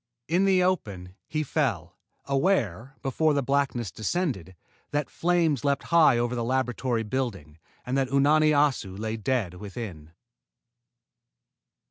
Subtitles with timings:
[0.27, 1.95] In the open, he fell,
[2.25, 4.55] aware, before blackness descended,
[4.89, 10.13] that flames leaped high over the laboratory building and that Unani Assu lay dead within.